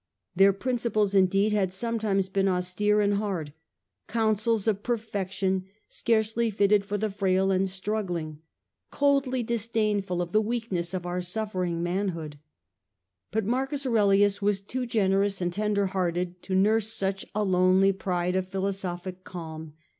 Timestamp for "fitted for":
6.49-6.97